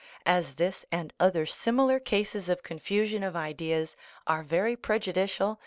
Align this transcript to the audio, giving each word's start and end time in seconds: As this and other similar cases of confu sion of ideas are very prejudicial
As 0.25 0.55
this 0.55 0.83
and 0.91 1.13
other 1.19 1.45
similar 1.45 1.99
cases 1.99 2.49
of 2.49 2.63
confu 2.63 3.05
sion 3.05 3.21
of 3.21 3.35
ideas 3.35 3.95
are 4.25 4.41
very 4.41 4.75
prejudicial 4.75 5.59